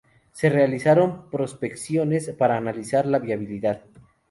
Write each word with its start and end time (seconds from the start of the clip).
Se 0.31 0.49
realizaron 0.49 1.29
prospecciones 1.29 2.29
para 2.29 2.57
analizar 2.57 3.05
la 3.05 3.19
viabilidad. 3.19 3.83